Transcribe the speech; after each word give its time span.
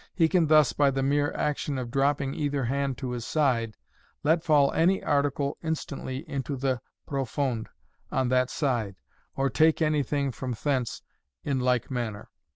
He 0.15 0.27
can 0.27 0.47
thus, 0.47 0.73
by 0.73 0.89
the 0.89 1.03
mere 1.03 1.31
action 1.33 1.77
of 1.77 1.91
dropping 1.91 2.33
either 2.33 2.65
hand 2.65 2.97
to 2.97 3.11
his 3.11 3.23
side, 3.23 3.77
let 4.23 4.43
fall 4.43 4.71
any 4.71 5.03
article 5.03 5.59
instantly 5.61 6.27
into 6.27 6.55
the 6.55 6.81
profonde 7.05 7.69
on 8.11 8.29
that 8.29 8.49
side, 8.49 8.95
or 9.35 9.47
take 9.47 9.79
anything 9.79 10.31
from 10.31 10.55
thence 10.63 11.03
in 11.43 11.59
like 11.59 11.91
manner. 11.91 12.31